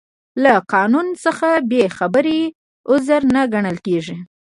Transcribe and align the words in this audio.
له 0.43 0.53
قانون 0.73 1.07
څخه 1.23 1.49
بې 1.69 1.83
خبري 1.97 2.41
عذر 2.91 3.21
نه 3.35 3.41
ګڼل 3.53 3.77
کیږي. 3.85 4.17